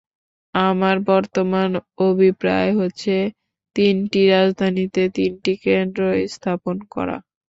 [0.55, 1.69] আমার বর্তমান
[2.01, 3.15] অভিপ্রায় হচ্ছে
[3.75, 6.01] তিনটি রাজধানীতে তিনটি কেন্দ্র
[6.33, 7.17] স্থাপন করা।